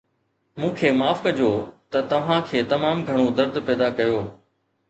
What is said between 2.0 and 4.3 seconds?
توهان کي تمام گهڻو درد پيدا ڪيو